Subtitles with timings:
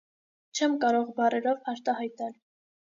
[0.59, 2.37] Չեմ կարող բառերով արտահայտել…